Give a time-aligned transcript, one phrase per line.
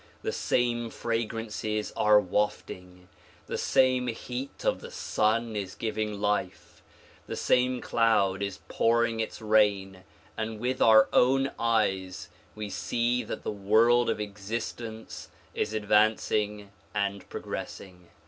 [0.23, 3.07] The same fragrances are wafting;
[3.45, 6.81] the same heat of the Sun is giving life;
[7.27, 10.03] the same cloud is pouring its rain
[10.35, 17.29] and with our own eyes we see that the world of existence is advancing and
[17.29, 18.07] progressing.